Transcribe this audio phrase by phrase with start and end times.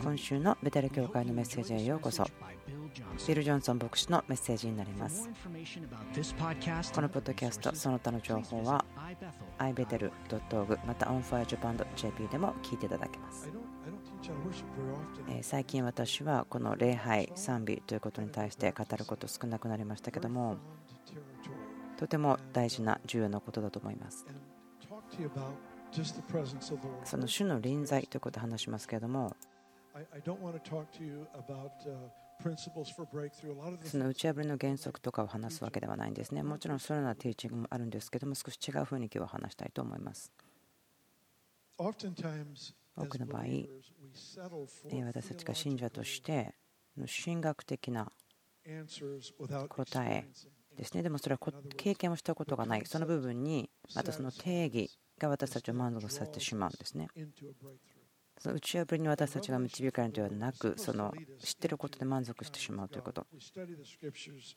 [0.00, 2.24] 今週のベテル教会のメッセージへようこそ。
[3.26, 5.28] ビル・ジョンソン牧師のメッセージになります。
[5.28, 5.32] こ
[7.00, 8.84] のポッドキャストその他の情報は
[9.58, 13.50] ibetel.org また onfirejapan.jp でも聞いていただけます。
[15.42, 20.56] 最近私はこの礼拝賛美ということに対して語ること少なくなりましたけども
[21.96, 24.26] とても大事な重要なことだと思います
[27.04, 29.34] その主の臨在ということを話しますけれども、
[33.84, 36.42] その打ち破りの原則とかを話すわけではないんですね。
[36.42, 40.32] もちろんそのようなティーチングもあるんですけども、少し違う雰囲気を話したいと思います。
[42.96, 43.42] 多くの場合、
[45.06, 46.54] 私たちが信者として
[47.24, 48.12] 神学的な
[49.68, 50.28] 答え
[50.76, 51.02] ですね。
[51.02, 57.08] でもそれは経験をしたことがない、その部分にまたその定義が私たちを満足させてしまうんですね。
[58.38, 63.26] その打ち破りに私たちが導かれるのではなく、その知っていることで満足してしまうということ。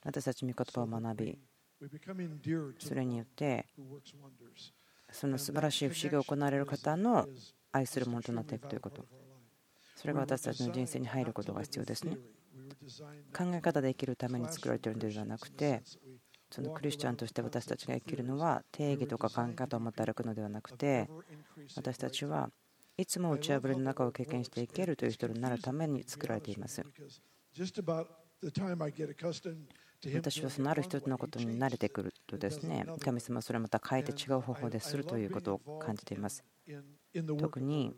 [0.04, 1.40] 私たち御言葉を学び、
[2.80, 3.66] それによって、
[5.12, 7.28] その素晴らしい不思議を行われる方の
[7.72, 9.06] 愛するものとなっていくということ。
[9.96, 12.18] それが私たちの人生に入ることが必要ですね。
[13.36, 15.82] 考え方で生きるために作られているのではなくて、
[16.52, 21.10] そのクリスチャンとして私たちが生きるのは定義とか考え方を持って歩くのではなくて
[21.76, 22.50] 私たちは
[22.98, 26.84] いつも打ち破りの中を経験していけるという人になるために作られています。
[30.14, 36.44] 私はそのある人のことに慣れてくるとですね神様はそれをまた変えて違う方法でするということを感じています。
[37.14, 37.94] 特に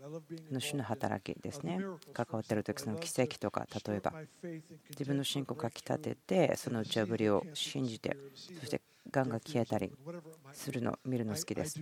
[0.60, 1.80] 主の働きですね。
[2.14, 4.14] 関わっている時その奇跡とか例えば
[4.90, 8.18] 自分の信仰をかきたててその打ち破りを信じて
[8.60, 9.92] そしてがんが消えたり
[10.54, 11.80] するのを見るの好きです。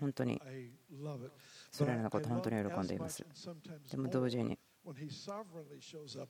[0.00, 0.40] 本当に
[1.70, 3.26] それらのこと本当に喜んでいます。
[3.90, 4.58] でも同時に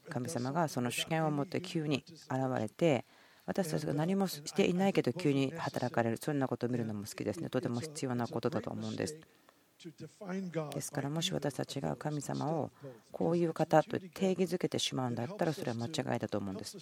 [0.09, 2.28] 神様がその主権を持って急に現
[2.59, 3.04] れて
[3.47, 6.19] 私たちが何もしていないけど急に働かれる。
[6.21, 7.48] そんなことを見るのも好きですね。
[7.48, 9.16] とても必要なことだと思うんです
[10.75, 12.71] ですからもし私たちが神様を
[13.12, 16.77] こういう方と定義づけてしまうんだったらそれは間違いだと思うんです。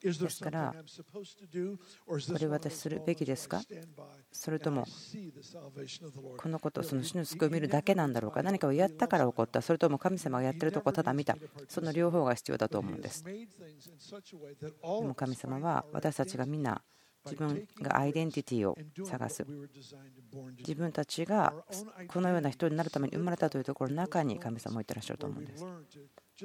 [0.00, 0.74] ですから
[1.26, 3.60] これ私するべきですか？
[4.30, 4.86] それとも
[6.36, 8.42] このことその死の救いを見るだけなんだろうか？
[8.42, 9.60] 何かをやったから起こった。
[9.60, 11.36] それとも神様がやってるとこをただ見た。
[11.68, 13.24] その両方が必要だと思うんです。
[13.24, 13.32] で
[14.80, 16.80] も神様は私たちがみんな
[17.24, 18.76] 自分がアイデンティティを
[19.06, 19.46] 探す。
[20.58, 21.54] 自分たちが
[22.08, 25.64] このような人になるために生まれたというところの中に神様をいってらっしゃると思うんです。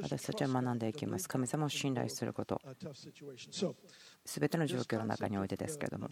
[0.01, 1.27] 私たちは学んでいきます。
[1.27, 2.61] 神様を信頼すること。
[4.25, 6.09] 全ての状況の中においてですけれども。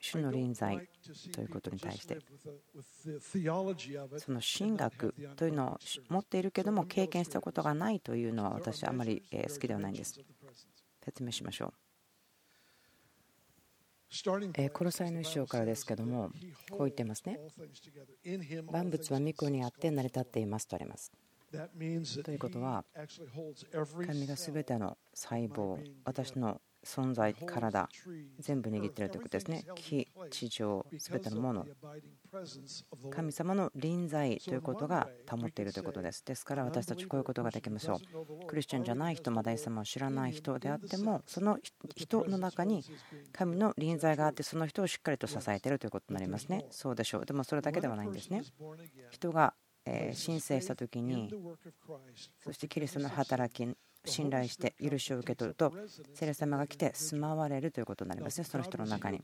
[0.00, 0.88] 主の臨在
[1.32, 2.18] ということに対して。
[4.18, 10.20] その神学というのを持っているけども経験したことがないというのは私はあまり好きではないんです。
[11.04, 11.81] 説明しましょう。
[14.72, 16.30] コロサイの一章からですけども、
[16.70, 17.38] こう言ってますね。
[18.70, 21.10] 万物は御子にあって成り立っていますとあります。
[22.22, 22.84] ということは、
[24.06, 27.88] 神が全ての細胞、私の存在、体、
[28.38, 29.64] 全部握っているということですね。
[29.74, 31.66] 木、地上、すべてのもの。
[33.10, 36.24] 神様の臨在ということが保っているということです。
[36.24, 38.00] ですから私たちこういうことができましょ
[38.42, 38.46] う。
[38.46, 41.58] クリスチャンじゃない人、まだイ様を知らない人であっても、その
[41.94, 42.84] 人の中に
[43.32, 46.66] 神の臨在があって、その人をしっかりと支えているということになりますね。
[46.70, 47.26] そうでしょう。
[47.26, 48.42] でもそれだけではないんですね。
[49.10, 49.54] 人が
[50.12, 51.32] 申請した時に、
[52.42, 55.72] そしてキリストの働き信頼して許しを受け取ると
[56.14, 58.44] 聖霊様が来て住まわれるということになりますね。
[58.44, 59.20] その人の中に。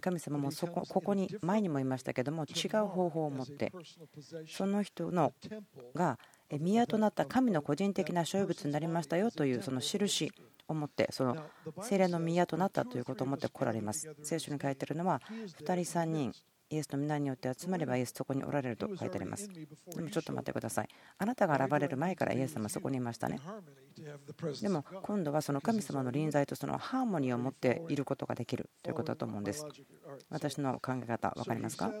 [0.00, 3.72] 神様もそこここに前にも言いましたけども違う方法を持って
[4.48, 5.32] その人の
[5.94, 6.18] が
[6.60, 10.32] 宮となった神の個人的な所有物になりましたよというその印
[10.68, 11.36] を持ってその
[11.82, 14.14] 精霊の宮となったということを持って来られます。
[14.22, 16.32] 聖書に書いてあるのは2人3人
[16.74, 19.48] イエスの皆によって集まればイエスそこにおられると書いてあります。
[19.48, 20.88] でもちょっと待ってください。
[21.18, 23.40] あなたが現れる前からイエス様はそこにいましたね。
[24.60, 29.64] でも今度はその神様の臨在とそのハーモニーを持っていることができるということだと思うんです。
[30.30, 31.90] 私の考え方、分かりますか？
[31.90, 31.94] こ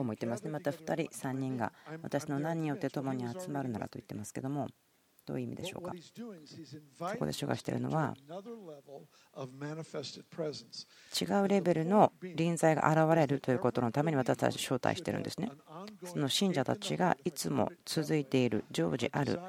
[0.00, 0.50] うも言ってますね。
[0.50, 1.72] また2人、3人が
[2.02, 4.68] 私の何によって共に集まるならと言ってますけども。
[5.26, 5.92] どういう意味でしょうか？
[7.10, 8.14] そこで主がしているのは
[11.20, 15.50] 違うレベルの臨在が現れるということのために私たち招待しているんですね。
[16.04, 19.40] その信者たちがいつも続いている常時ある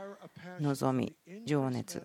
[0.59, 1.15] 望み
[1.45, 2.03] 情熱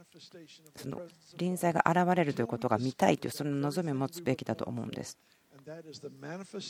[0.77, 1.01] その
[1.39, 5.19] 臨在が現れるということが見たいというその望みを持つべきだと思うんです。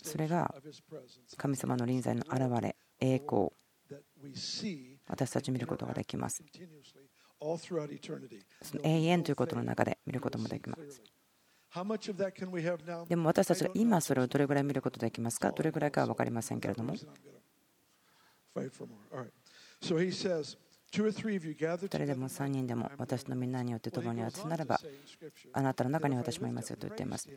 [0.05, 0.55] それが
[1.37, 3.49] 神様の臨在の現れ栄光
[5.12, 6.43] 私たち見ることができます。
[8.62, 11.03] その永遠ということの中で見ることもできます。
[13.09, 15.50] でも私たちが今それをどれぐらい見ることができますか？
[15.53, 16.94] どれぐらいかは分かりませんけれども。
[18.55, 18.70] 2
[21.87, 24.79] 人でも3人でも私のみんなによって共に集ならば
[25.53, 27.29] あなたの中に私もいますよと言っています。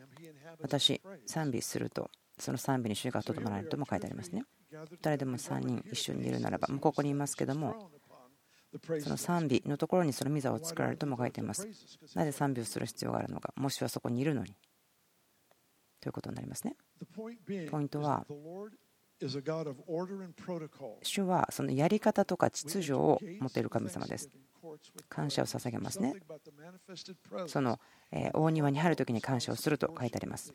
[0.60, 7.90] 私賛美するとその賛美に主がとどまられるとも書いてありますね2人でも3人一緒にいるならばもうここにいますけども
[9.00, 11.66] その賛美のところにその御座を作られるとも書いています
[12.14, 14.54] なぜ賛美をする必要があるのかもしはそこにいるのに
[16.00, 16.76] ということになりますね
[17.16, 17.30] ポ
[17.80, 18.26] イントは
[21.02, 24.30] 主はそのやり方とか秩序を持っている神様です。
[25.08, 26.14] 感謝を捧げますね。
[27.46, 27.80] その
[28.34, 30.54] 大庭に入るときに感謝をすると書いてあります。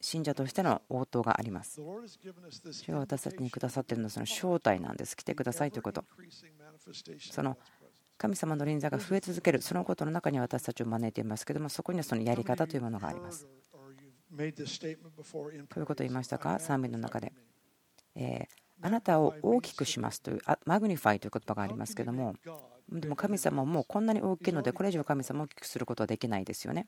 [0.00, 1.80] 信者としての応答があります。
[2.72, 5.16] 主が私たちにくださっているのはその正体なんです。
[5.16, 6.04] 来てくださいということ。
[7.18, 7.56] その
[8.16, 13.46] 神様の臨座が増え続ける、そのことの中に私たちを招いていますけども、そこにはそのやり方というものがあります。
[13.70, 16.58] こういうことを言いましたか？
[16.58, 17.32] 賛美の中で、
[18.14, 18.46] え
[18.80, 22.34] あなたを大きくしますというmagnify という言葉がありますけども
[22.90, 26.86] でも神様もこんなに大きいのでこれ以上神様を大きくすることはできないですよね。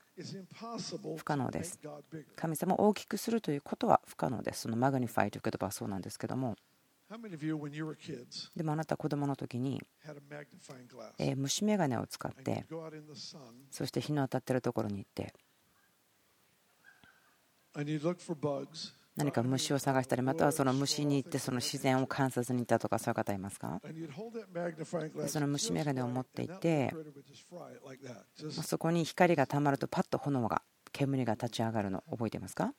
[1.17, 1.79] 不可能です。
[2.35, 4.61] 神様を大きくするということは不可能です。
[4.61, 6.55] その magnify という言葉はそうなんですけども。
[8.55, 9.81] でもあなた子供の時に
[11.37, 12.65] 虫眼鏡を使って
[13.71, 15.33] そして日の当たってるところに行って
[19.17, 23.81] 何か虫を探したりまたはその虫に行ってその自然を観察に行ったとかそういう方いますか？
[25.27, 26.93] その虫眼鏡を持っていて
[28.63, 30.61] そこに光がたまるとパッと炎が
[30.91, 32.73] 煙が立ち上がるの覚えていますか？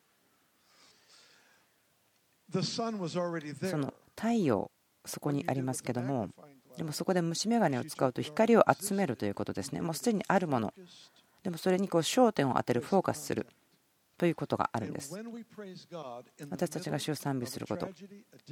[2.50, 4.70] その太陽
[5.04, 6.28] そこにありますけども
[6.76, 9.80] でもそこで虫眼鏡を使うと光を集めるということですね。
[9.80, 10.72] もうすでにあるもの。
[11.42, 13.46] でもそれにこう焦点を当てるフォーカスする
[14.18, 15.14] ということがあるんです。
[16.50, 17.88] 私たちが主を賛美すること、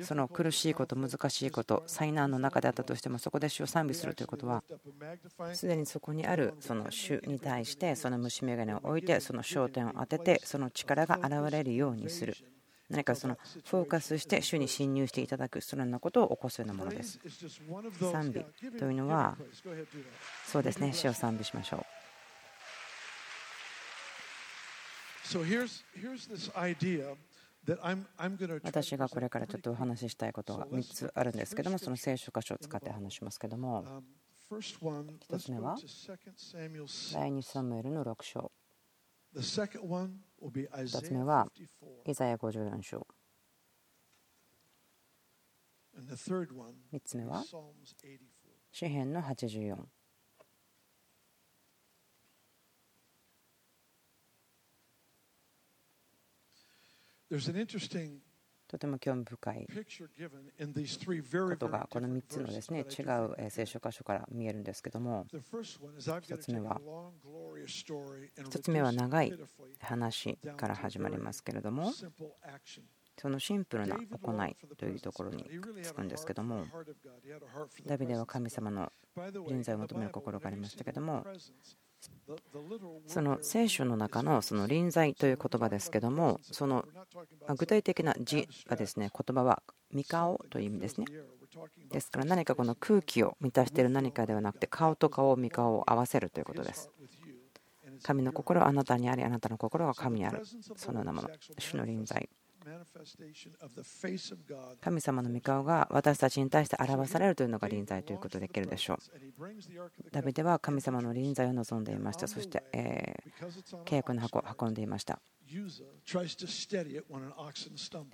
[0.03, 4.63] その苦しいこと、難しいこと、災難の中であったとしても、そこで主を賛美するということは、
[5.53, 12.37] すでにそこにあるその主に対して、その虫眼鏡を置いて、その焦点を当てて、その力が現れるようにする。
[12.89, 17.19] 何かそのフォーカスして主に侵入していただくそのようなことを起こすようなものです。
[18.13, 18.45] 賛美
[18.79, 19.37] というのは
[20.45, 21.96] そうですね主を賛美しましょう。
[28.63, 34.03] 私がこれからちょっとお話ししたいことが3つあるんですけどもその聖書箇所を使って話しますけども。
[34.49, 35.77] 1つ目は？
[37.13, 38.53] 第2サムエルの6章。
[39.37, 41.49] 2つ目は
[42.07, 43.07] イザヤ54章。
[45.99, 47.43] 3つ目は？
[48.71, 49.77] 詩篇の84
[58.69, 59.67] とても興味深い
[61.51, 66.81] ことがこの3つのですね違う聖書箇所から見えるんですけども1つ目は
[68.37, 69.33] 1つ目は長い
[69.81, 71.93] 話から始まりますけれども
[73.19, 75.49] そのシンプルな行いというところに
[75.83, 76.65] つくんですけども
[77.87, 78.93] ダビデは神様の
[79.49, 81.25] 臨在を求める心がありましたけども
[83.07, 86.85] その聖書の中のその臨在という言葉ですけどもその
[87.57, 89.63] 具体的な字がですね言葉は
[89.93, 91.07] 三顔という意味ですね。
[91.91, 96.91] ですから何かこの空気を満たしている何かではなくて顔と顔を三顔を合わせるということです。
[98.03, 100.43] 神の心はあなたにありあなたの心は神にある。
[100.77, 101.31] そのようなもの。
[101.59, 102.29] 主の臨在。
[104.81, 108.99] 神様の御顔が私たちに対して表されるというのが臨在ということできるでしょう。
[110.11, 112.27] ダビデは神様の臨在を望んでいました。
[112.27, 113.15] そして、え
[113.85, 115.21] 契約の箱を運んでいました。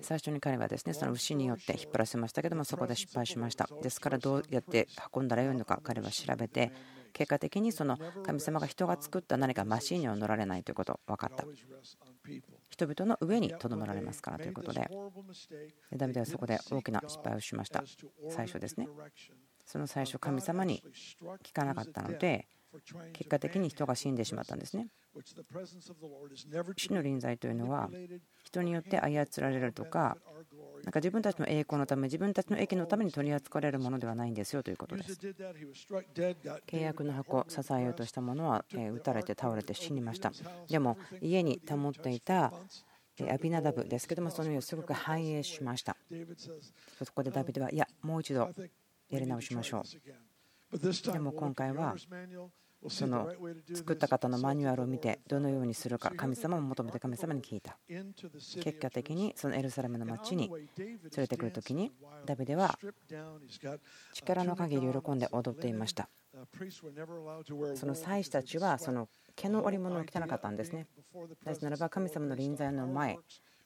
[0.02, 6.72] 最初に彼はですねその牛によって引っ張らせましたけどもそこで失敗しましたですからどうやって運んだらよいのか彼は調べて
[7.12, 11.44] 結果的にその神様が人が作った何かマシーンには乗られないということ分かった。
[12.70, 14.88] 人々の上にとどまられますからということで。
[15.94, 17.84] ダビデはそこで大きな失敗をしました。
[18.30, 18.88] 最初ですね。
[19.64, 20.82] その最初神様に
[21.42, 22.48] 聞かなかったので
[23.12, 24.88] 結果的に人が死んでしまったんですね。
[26.76, 27.90] 主の臨在というのは
[28.52, 30.18] 人によって操られるとか
[30.84, 35.12] なんか自分たちの栄光のため自分たちの益のために取り扱われるものではないんですよということです。
[36.66, 40.32] 契約の箱支えようとしたものは撃たれて倒れて死にました。
[40.68, 42.52] でも家に保っていた
[43.30, 45.96] アビナダブですけどもその家をすごく繁栄しました。
[47.04, 48.50] そこでダビデはいやもう一度
[49.08, 49.84] やり直しましょ
[50.72, 51.12] う。
[51.12, 51.94] でも今回は
[52.88, 53.32] その
[53.74, 57.78] 作った方のマニュアルを見てどのようにするか神様も求めて神様に聞いた。
[58.60, 61.92] 結果的にそのエルサレムの町に連れてくる時に
[62.26, 62.78] ダビデは
[64.12, 66.08] 力の限り喜んで踊っていました。
[67.74, 70.86] その祭司たちはその毛の織物を着てなかったんですね。
[71.44, 73.18] なぜならば神様の臨在の前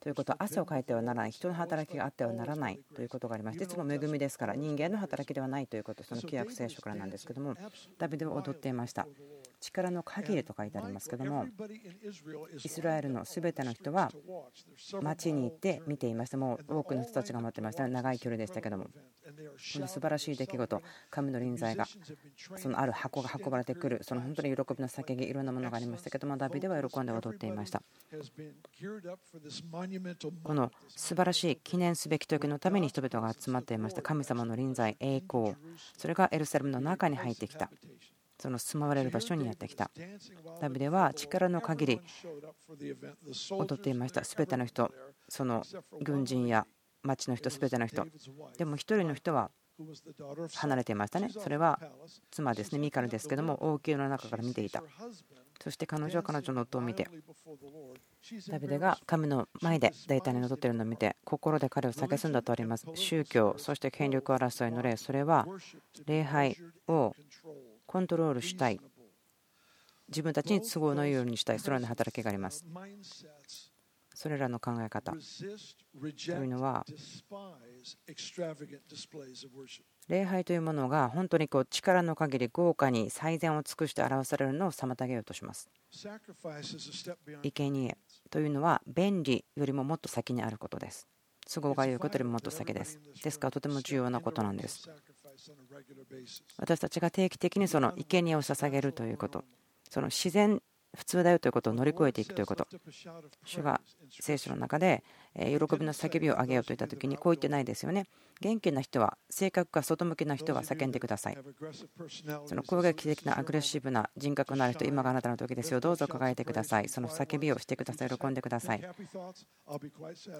[0.06, 7.56] ということは汗をかいてはならない人の働きがあってはならないということがありましていつも恵みですから人間の働きではないということその旧約聖書からなんですけども
[7.98, 9.08] ダビデは踊っていました。
[9.66, 11.46] 力の限りと書いてありますけども
[12.62, 14.10] イスラエルの全ての人は
[15.02, 16.36] 町に行って見ていました。
[16.36, 17.86] もう多くの人たちが待ってました。
[17.88, 18.84] 長い距離でしたけども。
[18.84, 20.82] この素晴らしい出来事。
[21.10, 21.84] 神の臨在が
[22.56, 27.82] そのある箱が運ばれてくるその本当に喜びの叫びいろんなものがありましたけどもダビデは喜んで踊っていました。
[30.44, 34.02] この素晴らしい記念すべき時のために人々が集まっていました。
[34.02, 35.54] 神様の臨在栄光。
[35.96, 37.70] それがエルサレムの中に入ってきた
[38.46, 39.90] その住まわれる場所にやってきた。
[40.60, 42.00] ダビデは力の限り
[43.50, 44.20] 踊っていました。
[44.20, 44.88] 全ての人
[45.28, 45.64] その
[46.00, 46.64] 軍人や
[47.02, 48.06] 町の人全ての人。
[48.56, 49.50] でも1人の人は
[50.54, 51.28] 離れていましたね。
[51.28, 51.80] それは
[52.30, 52.78] 妻ですね。
[52.78, 54.80] ミカルですけども王宮の中から見ていた。
[55.60, 57.08] そして彼女は彼女の夫を見て
[58.48, 62.86] ダビデが神の前で大胆に踊っているのを見て心で彼を蔑んだとあります。
[62.94, 64.96] 宗教そして権力争いの例。
[64.96, 65.48] それは
[66.06, 67.12] 礼拝を
[67.86, 68.80] コントロールしたい。
[70.08, 71.58] 自分たちに都合のいいようにしたい。
[71.58, 72.64] そのような働きがあります。
[74.14, 75.12] それらの考え方。
[75.12, 76.86] というのは
[80.08, 85.68] 礼拝というものが本当にこう力の限り豪華に最善を尽くして表されるのを妨げようとします。
[87.42, 87.98] 生贄
[88.30, 91.06] というのは便利よりももっと先にあることです。
[91.52, 92.98] 都合が良いことよりももっと先です。
[93.22, 94.88] ですからとても重要なことなんです。
[96.58, 99.44] 私たちが定期的にその生贄を捧げるということ。
[99.90, 100.60] その自然
[100.96, 102.66] 普通だよということを乗り越えていくということ。
[103.44, 105.04] 主が聖書の中で
[105.38, 108.06] 喜びの叫びを上げようといった時にこう言ってないですよね。
[108.40, 111.38] 元気な人は、性格が外向きな人は叫んでください。
[112.44, 115.80] その攻撃的なアグレッシブな人格のある人、今があなたの時ですよ。
[115.80, 116.88] どうぞ輝いてください。
[116.88, 118.10] その叫びをしてください。
[118.10, 118.82] 喜んでください。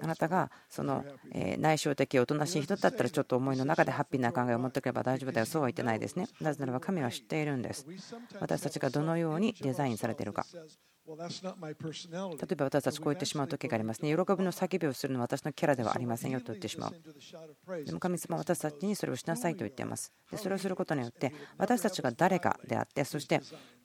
[0.01, 1.03] あなたがその
[1.57, 5.45] 内省的、おとなしい人だったらちょっと思いの中でハッピーな考えを持っておけば大丈夫だよ。
[5.47, 6.27] そうは言ってないですね。
[6.39, 7.87] なぜならば神は知っているんです。
[8.39, 10.45] 私たちがどのようにデザインされているか。
[11.07, 14.09] 例えば私たちこう言ってしまう時がありますね。
[14.09, 17.85] 喜びの叫びをするのは私のキャラではありませんよと言ってしまう。
[17.85, 20.11] でも神様は私たちにそれをしなさいと言っています。
[20.29, 23.41] でそれをすることによって私たちが誰かであってそして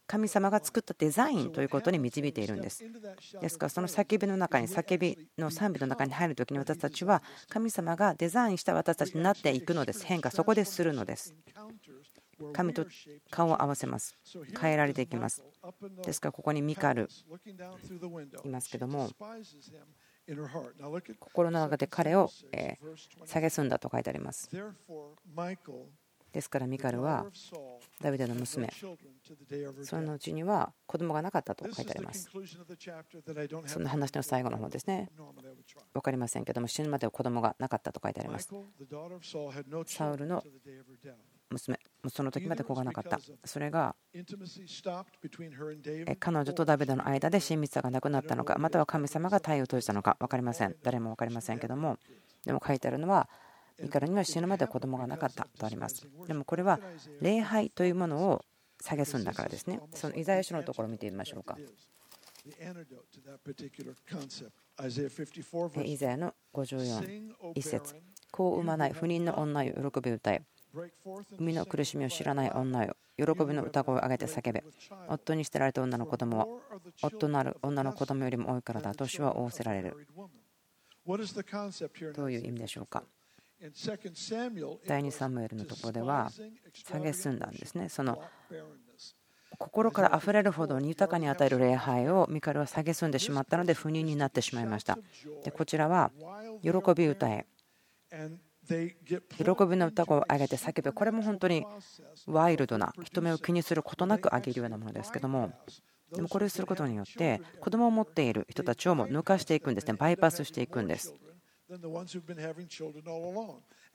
[0.07, 2.85] 神様が作ったデザインということに導いているんです。
[3.41, 10.05] ですからその叫びの中に叫びの賛美の中に入る時に私たちは神様がデザインした私たちになっていくのです。
[10.05, 11.35] 変化そこでするのです。
[12.53, 12.87] 神と
[13.31, 14.17] 顔を合わせます。
[14.61, 15.43] 変えられていきます。
[16.05, 17.09] ですからここにミカル
[18.45, 19.11] いますけども
[21.19, 22.31] 心の中で彼を
[23.27, 24.51] 蔑んだと書いてあります。
[26.33, 27.27] ですからミカルは
[28.01, 28.71] ダビデの娘
[29.83, 32.31] そのうちには子供がなかったと書いてあります
[33.67, 35.11] その話の最後の方ですね
[35.93, 38.51] 分かりませんけども死ぬまでは子供がなかったと書いてあります
[39.87, 40.43] サウルの
[41.53, 41.79] 娘
[42.09, 43.21] その時まで子がなかった。
[43.45, 43.95] それが
[46.19, 50.75] 彼女とダビデの間で親密さがなくなったのかまたは神様が体を閉じたのか分かりません。
[50.83, 51.99] 誰も分かりませんけども
[52.45, 53.29] でも書いてあるのは
[53.81, 56.07] ミカルには死ぬまで子供がなかったとあります。
[56.27, 56.81] でもこれは
[57.21, 58.45] 礼拝というものを
[58.83, 59.81] 蔑んだからですね。
[59.95, 61.57] そのイザヤ書のところを見てみましょうか。
[65.85, 67.95] イザヤの54一節。
[68.33, 72.97] 子を産まない不妊の女よ喜び歌え生みの苦しみを知らない女よ。
[73.17, 74.65] 喜びの歌声を上げて叫べ。
[75.09, 76.47] 夫に捨てられた女の子供は
[77.03, 78.95] 夫のある女の子供よりも多いからだ。
[78.95, 80.09] 年は仰せられる。
[82.15, 83.03] どういう意味でしょうか？
[84.87, 86.31] 第2サムエルのところでは
[86.91, 87.89] 蔑んだんですね。
[87.89, 88.23] その
[89.59, 94.99] 心から溢れるほどに豊かに与える礼拝をミカルは蔑んでしまったので不妊になってしまいました。
[95.45, 96.11] でこちらは
[96.63, 97.47] 喜び歌え
[98.69, 100.93] 喜びの歌声を上げて叫ぶ。
[100.93, 101.67] これも本当に
[102.27, 105.53] ワイルドな人目を気にすることなく上げるようなものですけども。
[106.15, 109.95] でもこれをすることによって子供を持っている人たちをも抜かしていくんですね。
[109.95, 111.15] バイパスしていくんです。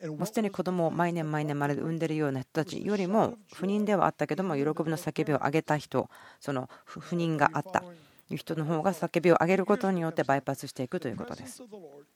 [0.06, 6.08] もうすでに子供を毎年毎年まるで産んでいるような人たちよりも不妊ではあったけども喜びの叫びを上げた人
[6.40, 7.82] その不妊があった
[8.30, 11.62] いう人の方が叫びを上げることによってバイパスしていくということです。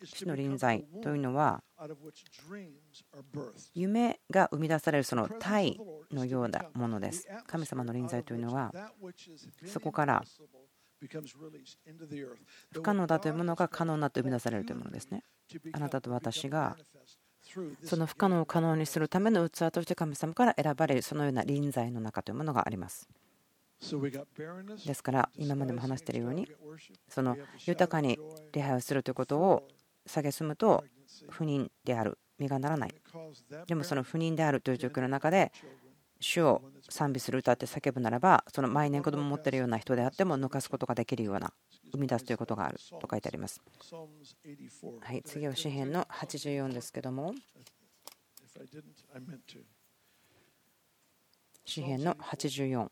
[0.04, 1.62] 主の臨在というのは
[3.74, 5.78] 夢が生み出されるその体
[6.10, 7.26] のようなものです。
[7.46, 8.72] 神様の臨在というのは
[9.66, 10.22] そこから
[12.70, 15.24] 不可能だというものが可能になと生み出されるというものですね。
[15.72, 16.76] あなたと私が
[17.84, 23.08] その不可能を可能にするための器として神様から選ばれるそのような臨在の中というものがあります。
[24.86, 26.48] ですから今までも話しているように
[27.08, 27.36] その
[27.66, 28.18] 豊かに
[28.52, 29.68] 礼拝をするということを
[30.06, 30.84] 蔑むと
[31.28, 32.94] 不妊である身がならない。
[33.66, 35.52] でもその不妊であるという状況の中で
[36.20, 41.52] 主を賛美する歌って叫ぶならばその毎年子供を持っているような人であっても抜かすことができるような
[41.92, 43.60] 生み出すということがあると書いてあります。
[45.00, 47.34] はい次は詩篇の84ですけども。
[51.64, 52.90] 詩篇の84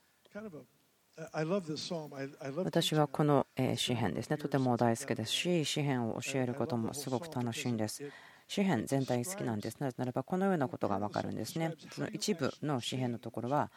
[2.64, 8.02] 私はこの詩篇ですね、とても大好きですし、詩篇を教えることもすごく楽しいんです。
[8.49, 9.79] 詩篇全体好きなんです。
[9.81, 11.75] なぜならば、このようなことが分かるんですね。
[11.93, 13.71] その一部の詩篇のところは、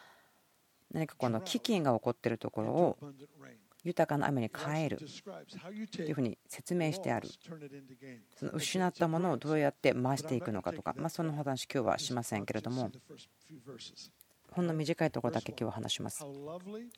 [0.92, 2.98] 何かこの飢饉が起こっているところを
[3.84, 4.98] 豊かな雨に変える
[5.94, 7.28] というふうに説明してある。
[8.36, 12.90] その失ったものをどうやって回していくのかとか、まあ、その話、今日はしませんけれども、
[14.54, 16.24] ほんの短いところだけ今日は話します。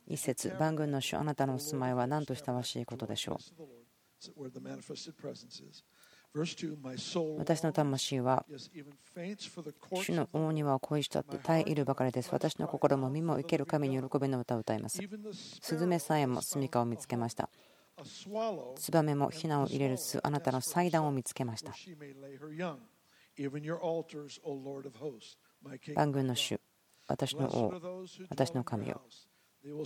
[0.06, 3.66] 一節、万軍の主、あなたのお住まいは何と親しいことでしょう。
[7.38, 8.44] 私の魂は
[9.94, 12.28] 主の大庭を恋したって耐えいるばかりです。
[12.30, 15.00] 私の心も身も生ける神に喜びの歌を歌います。
[15.62, 17.48] スズメさえも住みかを見つけました。
[18.76, 21.72] ツバメもひなを入れる巣、あなたの祭壇を見つけました。
[25.94, 26.60] 万軍の主、
[27.06, 27.72] 私の王、
[28.30, 29.00] 私の神よ。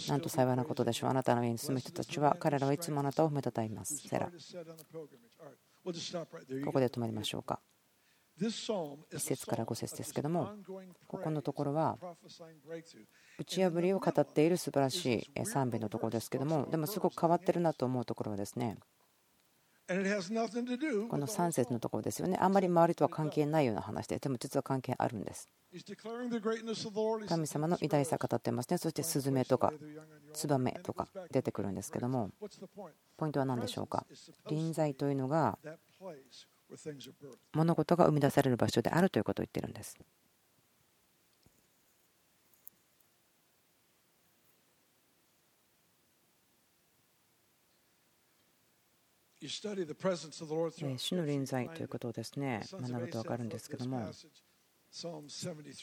[0.08, 1.10] なんと幸いなことでしょう。
[1.10, 3.96] あなたの家に住む人たちは、彼らはいつもあなたを褒めたたえます。
[3.96, 4.26] セラ。
[4.26, 4.32] こ
[6.72, 7.60] こで止まりましょうか。
[8.40, 10.50] 1節から5節ですけども、
[11.06, 11.98] ここのところは、
[13.38, 18.78] 打ち破りを語っている素晴らしい賛美のところですけども、でもすごく変わってるなと思うところはですね、
[21.08, 22.38] この3節のところですよね。
[22.40, 25.48] あんまり周りとは関係ないような話で、でも実は関係あるんです。
[27.28, 28.78] 神様の偉大さ語ってますね。
[28.78, 29.72] そしてスズメとか
[30.32, 32.30] ツバメとか出てくるんですけども、
[33.16, 34.06] ポイントは何でしょうか？
[34.48, 35.58] 臨在というのが
[37.52, 39.96] 物事が生み出される場所であるということを言ってるんです。
[50.98, 54.10] 主の臨在ということをですね学ぶと分かるんですけども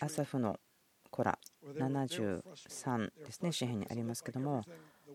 [0.02, 0.60] アサフの
[1.10, 4.64] 子ら73ですね詩篇にありますけども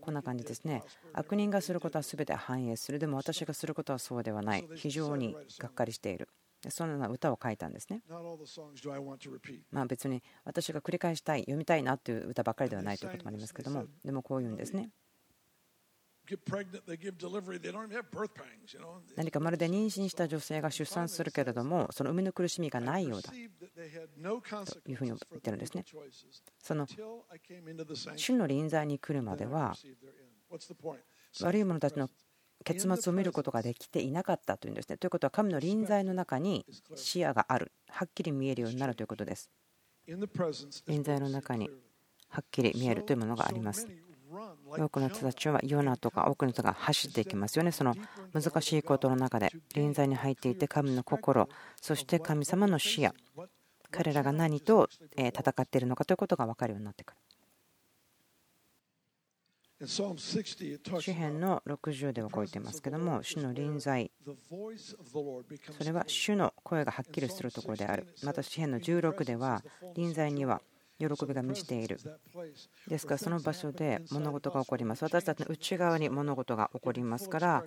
[0.00, 0.83] こんな感じですね。
[1.12, 2.98] 悪人がすることは全て反映する。
[2.98, 4.66] でも私がすることはそうではない。
[4.74, 6.28] 非常にがっかりしている。
[6.68, 8.02] そのような歌を書いたんですね。
[9.70, 14.90] まあ別に私が繰り返したい、読みたいなという歌ばっかりではないということもありますけども、でもこういうんですね。
[19.16, 23.45] 何かまるで妊娠した女性が出産するけれども、その産みの苦しみがないようだとい
[24.95, 25.85] うふうに言ってるんですね。
[26.59, 26.87] その
[28.16, 29.75] 主の臨在に来るまでは、
[31.40, 32.09] 悪い者たちの
[32.64, 34.97] 結末を見ることができていなかったというんですね。
[34.97, 36.64] ということは、神の臨在の中に
[36.95, 39.51] 視野がある、はっきり見えるようになるということです。
[40.87, 41.71] 臨在の中に
[42.29, 43.87] はっきり見えるというものがあります。
[44.79, 47.73] 多くの人たちはヨナとか多くの人が走っていきますよね。
[47.73, 47.95] その
[48.33, 51.49] 難しいことの中で臨在に入っていて神の心、
[51.81, 53.12] そして神様の視野、
[53.91, 57.19] 彼らが何と戦っているのかということが分かるようになってくる。
[59.85, 64.12] 詩篇の60ではこう言っていますけども、主の臨在、
[65.77, 68.07] それは主の声がはっきりするところである。
[68.23, 69.65] また詩篇の16では、
[69.97, 70.62] 臨在には
[71.09, 71.99] 喜びが満ちている。
[72.88, 75.03] ですからその場所で物事が起こります。
[75.05, 77.65] 私たちの内側に物事が起こりますから、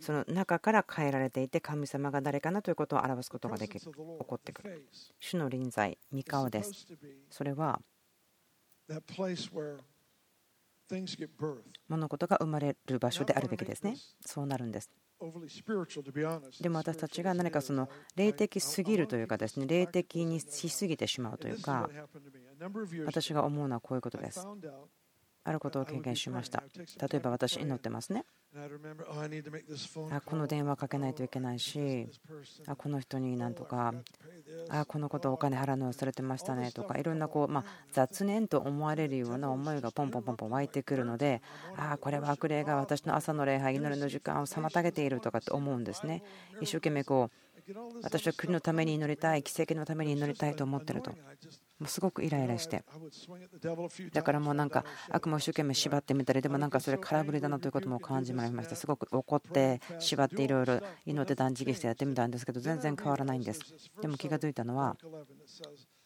[0.00, 3.80] その中から変えられていて、神様が誰かなということを表すことができる。
[3.80, 4.86] 起こってくる。
[5.20, 6.86] 主の臨在、御顔です。
[7.30, 7.80] それは
[11.88, 13.96] 物事が生まれる場所であるべきですね。
[14.26, 14.90] そうなるんです。
[16.60, 21.88] でも私たちが何かその霊的すぎるというかですね、霊的にしすぎてしまうというか、
[23.06, 24.46] 私が思うのはこういうことです。
[25.44, 26.62] あることを経験しました。
[27.08, 28.24] 例えば私祈ってますね。
[30.10, 32.06] あこの電話かけないといけないし
[32.66, 33.94] あこの人になんとか
[34.68, 41.40] あこのことお金払うの忘れてましたねとかいろんなこう、ま雑念と思われるような思いがポンポンポンポン湧いてくるので
[41.78, 46.22] あこれは悪霊が私の朝の礼拝祈りの時間を妨げているとかって思うんですね。
[46.60, 47.52] 一生懸命こう
[48.02, 51.12] 私は国のために祈りたい奇跡のために祈りたいと思ってると
[51.82, 52.84] もうすごくイライラして。
[54.12, 58.76] だからもうなんか悪魔を一生懸命縛ってみたりでもなんかそれ空振りだなということも感じまいました。
[58.76, 63.60] すごく怒って縛っていろいろ祈って断食してやってみたんですけど全然変わらないんです。
[64.00, 64.96] でも気が付いたのは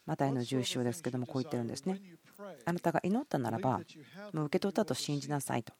[0.07, 2.01] マタイの重症ですけどもこう言ってるんですね。
[2.65, 3.81] あなたが祈ったならば
[4.33, 5.73] もう受け取ったと信じなさいと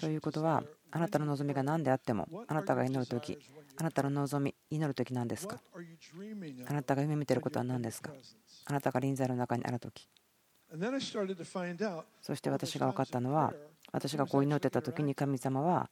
[0.00, 0.62] ということは
[0.92, 3.38] あなたの望みが何であってもあなたが祈るとき
[3.78, 5.60] あなたの望み祈るとき何ですか？
[6.68, 8.12] あなたが夢見ていることは何ですか？
[8.66, 10.08] あなたが臨在の中にあるとき
[12.22, 13.52] そして私が分かったのは
[13.92, 15.90] 私がこう祈ってた時に神様は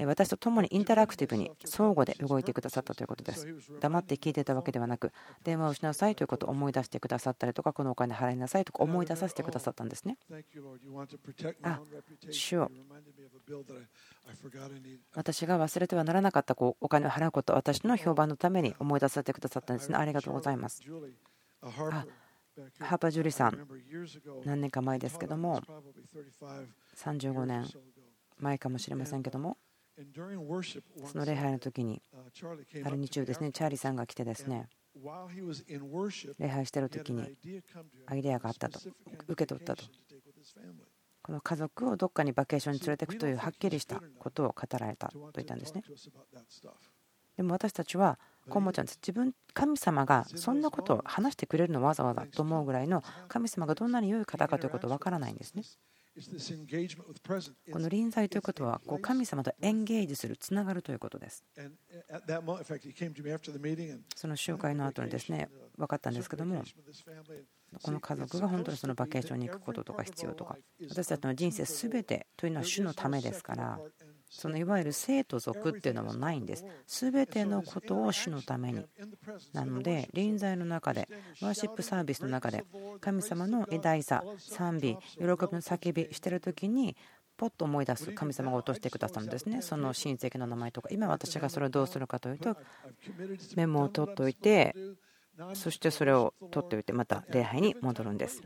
[0.00, 3.46] 私と共にインタラクティブに相互で動いてくださったということです。
[3.80, 5.12] 黙って聞いてたわけではなく、
[5.44, 10.18] 電話をしなさいということを思い出してくださったりとか、このお金払いなさいとか思い出させてくださったんですね。
[11.62, 11.80] あ、
[12.30, 12.70] 主を
[15.14, 19.96] 私が忘れてはならなかったこうお金を払うこと、私の評判のために思い出させてくださったんですね。
[19.96, 20.82] ありがとうございます。
[21.60, 22.04] あ
[22.80, 23.68] ハーパー・ジュリさん、
[24.44, 25.62] 何年か前ですけども、
[26.96, 27.66] 35年
[28.38, 29.56] 前かもしれませんけども、
[31.06, 32.00] その礼拝の時に、
[32.84, 34.68] ある日曜ですね、チャーリーさんが来てですね、
[36.38, 37.36] 礼拝している時に
[38.06, 38.80] アイデアがあったと、
[39.26, 39.84] 受け取ったと。
[41.22, 45.82] この家族をどっかにバケーションに連れていくというはっきりしたことを語られたと言ったんですね。
[47.36, 48.98] でも私たちはこう思っちゃうんです。
[49.02, 55.62] 自分、神様がそんなことを話してくれるのわざわざと思うぐらいの神様がどんなに良い方かということを分からないんですね。
[57.70, 61.44] この臨在ということはこう神様とエンゲージする、つながるということです。
[64.16, 66.62] その集会の後にですね分かったんですけども、
[67.82, 70.56] この家族が本当にそのバケーションに行くこととか必要とか、
[70.88, 73.78] 私たちの人生すべてというのは主のためですから、
[74.30, 76.64] そのいわゆる生と族っていうのもないんです。
[76.86, 78.84] すべてのことを主のために。
[79.52, 81.08] なので、臨在の中で、
[81.40, 82.64] ワーシップサービスの中で、
[83.00, 86.96] 神様の偉大さ、賛美、喜びの叫びしてる時に、
[87.36, 89.62] ポッと思い出す神様が落としてくださるんですね。
[89.62, 90.88] その親戚の名前とか。
[90.90, 92.56] 今私がそれをどうするかというと、
[93.56, 94.74] メモを取っておいて、
[95.54, 98.42] そしてそれを取っておいてまた礼拝に戻るんです。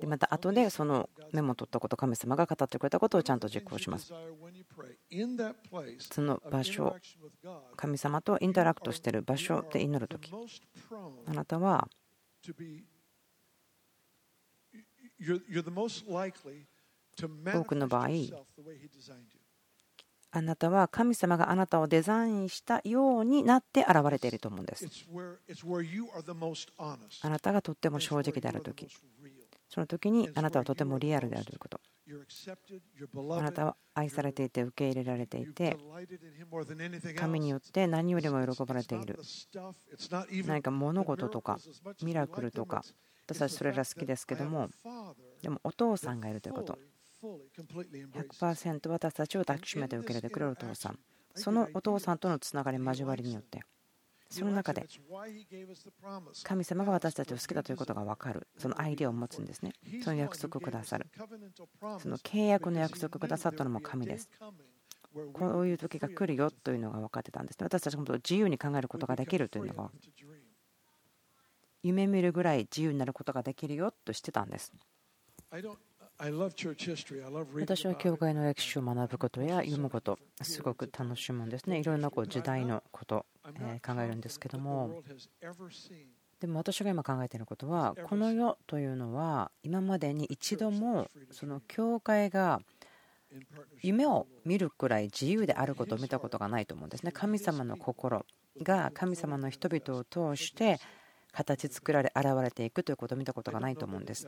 [0.00, 4.12] でまた後でそのメモを取ったこと神様が語ってくれたことをちゃんと実行します。
[5.98, 6.96] その場所
[7.76, 10.30] 神様とインタラクトしている場所で祈るとき
[11.26, 11.88] あなたは
[17.54, 18.08] 多くの場合
[20.32, 24.86] あなたは神様があなたをデザインしたようになって現れていると思うんです。
[27.22, 28.88] あなたがとっても正直であるとき、
[29.68, 31.52] その時にあなたはとてもリアルであると。
[31.52, 31.80] いうこと。
[33.36, 35.76] あなたは愛されていて受け入れられていて
[37.16, 39.18] 神によって何よりも喜ばれている。
[40.46, 41.58] 何か物事とか
[42.02, 42.84] ミラクルとか
[43.26, 44.68] 私たちそれら好きですけども
[45.42, 46.78] でもお父さんがいるということ
[47.26, 50.98] 100%私たちを抱きしめて受け入れてくれるお父さん
[51.34, 53.62] そのお父さんとのつながり交わりによって
[54.28, 54.86] その中で
[56.42, 61.06] 神様が私たちを好きだということが分かるそのアイデアを持つんですねその約束をくださる
[62.00, 64.28] その契約の約束をくださったのも神です
[65.32, 69.90] こういう時が来るよというのが分かってたんです私たちも自由に考えることができるというのが
[71.82, 74.72] 夢見るぐらい自由になることができるよとしてたんです
[76.18, 81.78] 私は教会の歴史を学ぶことや読むことすごく楽しむんですね。
[81.78, 85.02] いろんなこう時代のこと考えるんですけども。
[86.40, 92.60] でも私が今考えていることはこの世というのは今までに一度もその教会が
[93.82, 97.12] 夢を見るくらい自由であることを見たことがないと思うんですね。
[97.12, 98.24] 神様の心
[98.62, 100.78] が神様の人々を通して
[101.36, 104.26] 形作られ現れていくということを見たことがないと思うんです。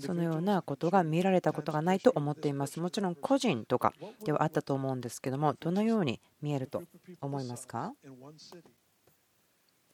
[0.00, 2.80] そのようなことが見られたことがないと思っています。
[2.80, 3.92] もちろん個人とか
[4.24, 6.82] ではあったと思うんですけどもどのように見えると
[7.20, 7.94] 思いますか？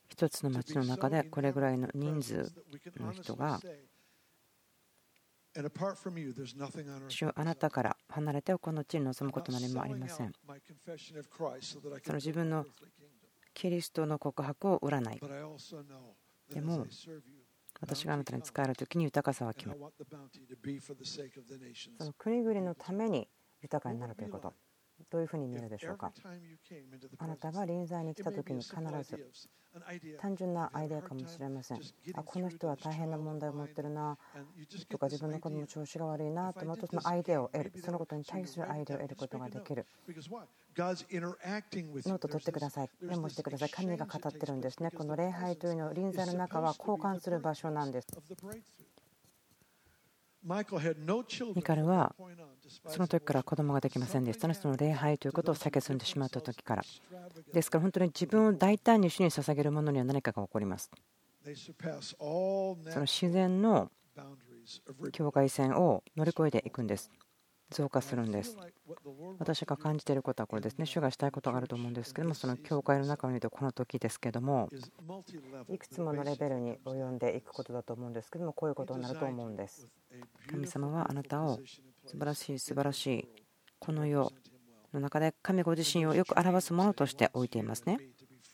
[0.09, 2.53] 一つの町の中でこれぐらいの人数
[2.99, 3.61] の人が
[7.09, 10.33] 主あなたから離れてこの地に臨むことな何もありません。
[12.03, 12.65] その自分の
[13.55, 15.21] キリストの告白を売らない。
[16.53, 16.87] でも、
[17.81, 19.81] 私があなたに使える時に豊かさは決まる。
[21.99, 23.29] その国々のために
[23.63, 24.55] 豊かになるということ
[25.11, 26.13] どういうふうに見えるでしょうか？
[27.19, 29.27] あなたが臨在に来た時に必ず
[30.21, 31.81] 単純なアイデアかもしれません。
[32.15, 34.19] あこの人は大変な問題を持ってるな
[34.89, 37.73] とか自分の子供調子が悪いなと思うとそのアイデアを得る。
[37.85, 39.87] そのことに対するアイデアを得ることができる。
[40.77, 42.91] ノート取ってください。
[43.01, 43.71] メモしてください。
[43.71, 44.91] 神が語ってるんですね。
[44.91, 48.09] この礼拝というのは臨在の中は交換する場所なんです
[50.43, 52.15] ミカルは
[52.87, 56.85] その時から子供ができませんでしたね、その礼拝ということを避けすんでしまった時から。
[57.53, 60.91] ですから本当に自分を大胆に主に捧げるものには何かが起こります。
[61.45, 62.77] その
[63.07, 63.91] 自然の
[65.13, 67.11] 境界線を乗り越えていくんです。
[67.71, 68.57] 増加するんです。
[69.39, 70.87] 私が感じていることはこれですね。
[70.87, 74.69] 主がしたいことがあると思うんですけども、その教会の中にいるとこの時ですけども、
[75.69, 79.87] いくつものレベルに及んでいくことだと思うんですけども、こういうことになると思うんです。
[80.49, 81.59] 神様はあなたを
[82.07, 83.29] 素晴らしい素晴らしい
[83.79, 84.33] この世
[84.93, 87.99] の中で神ご自身をよく表すものとして置いていますね。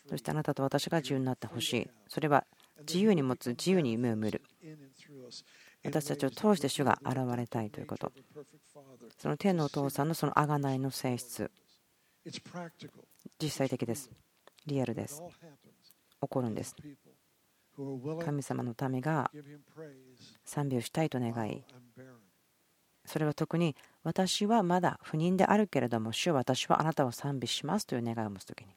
[0.09, 1.89] そしてあなたと私が自由になってほしい。
[2.07, 2.45] それは
[2.79, 4.41] 自由に持つ、自由に夢を見る。
[5.83, 8.11] 私たちを通して主が現れたいということ。
[9.17, 11.49] その天のお父さんのその贖いの性質。
[13.39, 14.09] 実際的です。
[14.65, 15.21] リアルです。
[16.21, 16.75] 起こるんです。
[18.23, 19.31] 神様の民が
[20.43, 21.63] 賛美をしたいと願い、
[23.05, 28.75] それは特に私はまだ不妊であるけれども、主は私はあなたを賛美しますという願いを持つときに。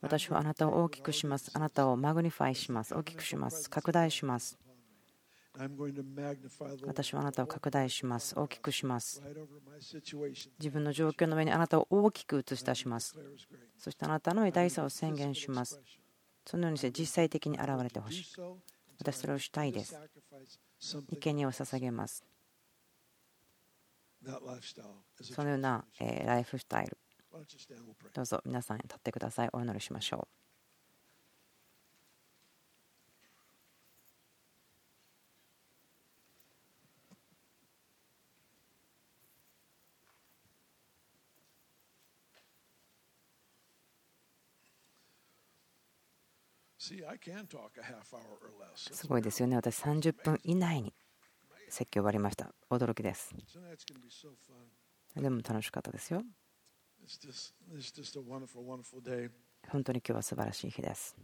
[0.00, 1.50] 私はあなたを大きくします。
[1.52, 2.94] あなたを magnify します。
[2.94, 3.68] 大きくします。
[3.68, 4.56] 拡大します。
[6.86, 8.38] 私はあなたを拡大します。
[8.38, 9.22] 大きくします。
[10.58, 13.16] 自分の状況の上にあなたを大きく映し出します。
[13.76, 15.80] そしてあなたの偉大さを宣言します。
[16.46, 18.26] そのようにして実際的に現れてほしい。
[18.98, 19.98] 私それをしたいです。
[20.78, 22.24] 生贄を捧げます。
[25.20, 25.84] そのような
[26.24, 26.96] ライフスタイル。
[28.12, 29.48] どうぞ皆さん立ってください。
[29.52, 30.49] お祈りしましょう。
[48.94, 49.56] すごいですよね。
[49.56, 50.92] 私30分以内に
[51.68, 52.52] 説教終わりました。
[52.70, 53.34] 驚きです。
[55.16, 56.22] でも楽しかったですよ。
[59.68, 61.16] 本当に今日は素晴らしい日です。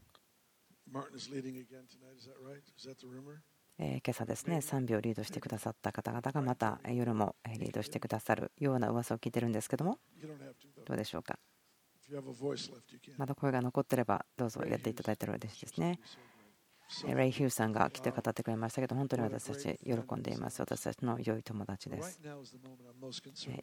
[3.78, 9.98] え今朝ですね、3秒リードしてくださった方々がまた夜もリードしてくださるような噂を聞いてるんですけども、
[10.86, 11.38] どうでしょうか？
[13.16, 15.98] まだ声が残ってればどうぞやっていただいたら嬉しいですね。
[17.04, 20.60] レイ・ヒューさんが来て語ってくれましたけど、本当に私たち喜んでいます。
[20.60, 22.20] 私たちの良い友達です。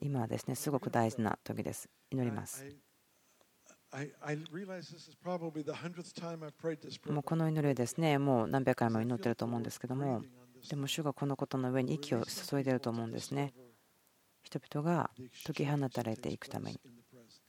[0.01, 1.89] 今はですね、すごく大事な時です。
[2.11, 2.65] 祈ります。
[7.07, 10.23] もうこの祈りですね、もう何百回も祈ってると思うんですけども、
[10.69, 13.53] でも主がこのことの上に息を注いでいると思うんですね。
[14.41, 15.11] 人々が
[15.45, 16.79] 解き放たれていくために。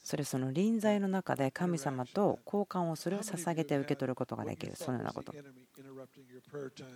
[0.04, 4.76] それその臨在の中で神様と交換をする捧げて受け取ることができる。
[4.76, 5.32] そのようなこと。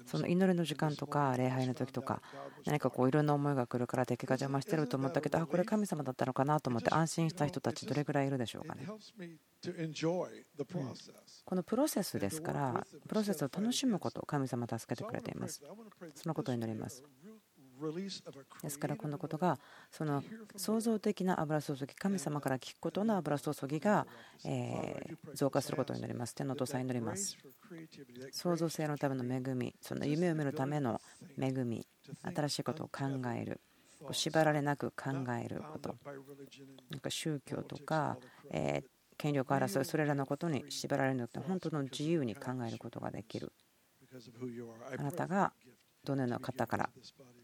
[0.06, 2.20] その祈りの時間とか礼拝の時とか
[2.66, 8.86] 何かこういろんな思いが来るから敵が邪魔してると思ったけどあこれ神様だったのかなと思って安心した人たちどれぐらいいるでしょうかね。
[11.44, 15.62] このプロセスですからプロセスを楽しむことを神様助けてくれています。
[16.14, 17.02] そのことを祈ります
[18.62, 19.58] ですからこのことが
[19.90, 20.22] その
[20.56, 24.06] 創造的な油注ぎ神様から聞くことの油注ぎが
[25.34, 26.34] 増加することになります。
[26.34, 27.36] 天の父さん祈ります。
[28.32, 31.00] 創造性のための恵みその夢を見るための
[31.38, 31.86] 恵み
[32.22, 33.04] 新しいことを考
[33.36, 33.60] える
[34.12, 35.96] 縛られなく考えること
[36.90, 38.16] なんか宗教とか
[38.50, 38.82] え
[39.18, 43.52] 権力争いそれらのことに縛られなくて本当の自由に考えることができる。
[44.98, 45.52] あなたが
[46.08, 46.90] どのような方から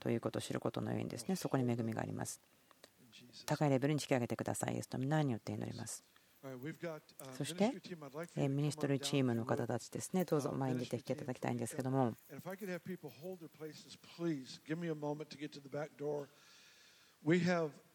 [0.00, 2.40] ということを知ることのようにですねそこに恵みがあります。
[3.46, 4.74] 高いレベルに引き上げてください。
[4.74, 6.04] イエスと皆によって祈ります。
[7.36, 7.72] そして
[8.36, 12.12] ミニストリーチームの方たちですねどうぞ前に出てきていただきたいんですけども。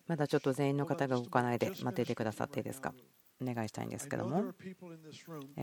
[0.08, 2.94] まだちょっと全員の方が動かないで待っていてくださっていいですか？
[3.42, 4.54] お願いしたいんですけども。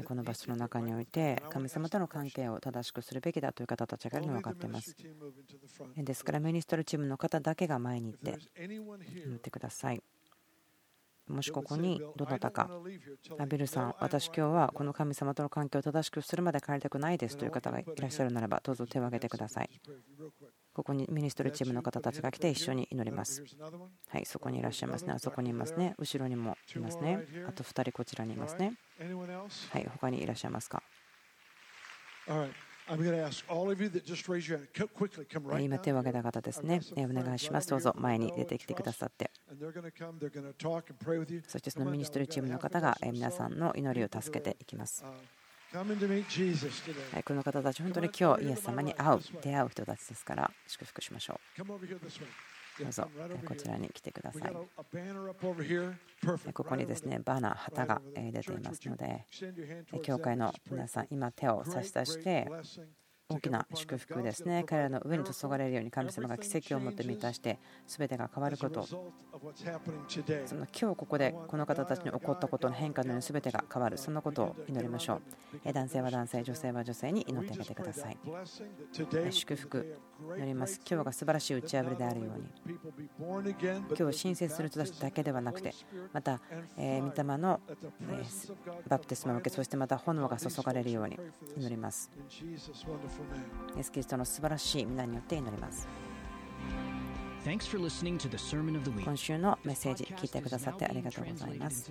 [0.05, 4.95] この場所の中において神様との関係を正しくするべきだという方たちがいるの分かっています
[5.97, 10.03] ですからミニストルチームの方だけが前に行って祈ってください。
[11.29, 12.71] もしここにどなたか、
[13.39, 19.71] アビルさん、私今日はこの神様との関係を正しくするまで帰りたくないですという方がいらっしゃるならば、どうぞ手を挙げてください。
[20.77, 23.43] ここにミニストリーチームの方たちが来て一緒に祈ります。
[24.11, 25.15] はい、そこにいらっしゃいますね。
[25.15, 25.95] あそこにいますね。
[25.97, 27.19] 後ろにもいますね。
[27.49, 28.75] あと2人こちらにいますね。
[29.71, 30.83] はい、他にいらっしゃいますか？
[35.59, 36.83] 今手を挙げた方ですね。
[36.99, 37.71] お願いします。
[37.71, 39.31] どうぞ前に出てきてくださって。
[41.49, 45.07] そしてそのミニストリーチームの方が皆さんの祈りを助けていきます。
[45.73, 51.65] この方たち、本当に今日、イエス様に会う、出会う人たちですから、祝福しましょう。
[52.79, 53.09] どうぞ
[53.47, 54.53] こちらに来てください。
[56.53, 59.25] ここにですねバナー、旗が出ていますので、
[60.03, 62.47] 教会の皆さん、今手を差し出して、
[63.29, 64.63] 大きな祝福ですね。
[64.65, 67.59] 彼らの上に注がれるように神様が奇跡をもって満たして
[67.89, 68.85] 全てが変わること。
[68.87, 68.95] そ
[70.55, 73.99] の今日ここでこの方たちに起こったことの変化のように全てが変わる。
[73.99, 75.21] そんなことを祈りましょ
[75.65, 75.73] う。
[75.73, 78.19] 男性は男性、女性は女性に祈ってあげてください。
[79.33, 79.97] 祝福
[80.37, 80.81] 祈ります。
[80.89, 82.79] 今日が素晴らしい打ち破りであるように。
[83.99, 85.75] 今日申請する人たちだけではなくて、
[86.13, 86.41] また、
[86.79, 87.61] え御霊の
[88.89, 91.19] バプテスマを受け、そしてまた炎が注がれるように
[91.57, 92.09] 祈ります。
[93.77, 95.89] イエス・キリストの素晴らしい皆によって祈ります。
[99.05, 101.91] 今週のメッセージ聞いてくださってありがとうございます。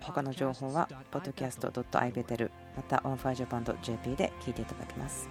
[0.00, 5.28] 他の情報は podcast.ibetel また onfirejapan.jp で聞いていただけます。